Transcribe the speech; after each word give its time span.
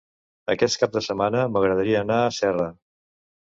Aquest 0.53 0.79
cap 0.83 0.95
de 0.95 1.03
setmana 1.09 1.45
m'agradaria 1.53 2.03
anar 2.09 2.21
a 2.25 2.35
Serra. 2.41 2.69